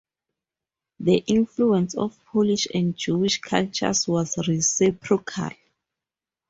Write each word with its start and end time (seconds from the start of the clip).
The 0.99 1.17
influence 1.27 1.93
of 1.95 2.17
Polish 2.25 2.65
and 2.73 2.97
Jewish 2.97 3.39
cultures 3.39 4.07
was 4.07 4.35
reciprocal. 4.47 5.51